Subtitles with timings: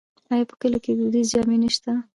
[0.33, 1.91] آیا په کلیو کې دودیزې جامې نشته؟